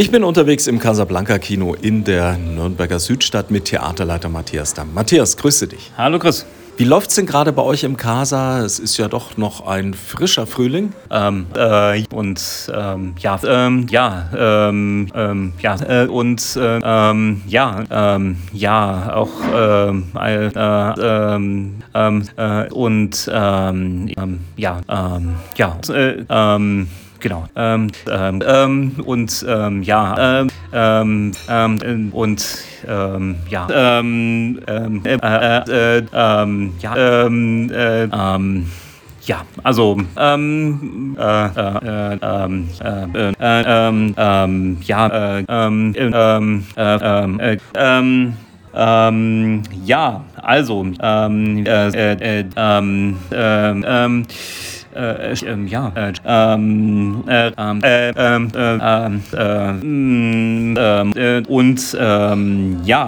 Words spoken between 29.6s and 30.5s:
ja, ähm,